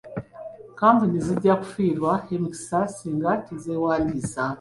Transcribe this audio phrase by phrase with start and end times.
[0.79, 4.43] Kapuni zijja kufiirwa emikisa singa tezeewandisa.